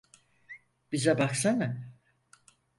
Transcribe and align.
Bize 0.91 1.17
baksana. 1.17 1.91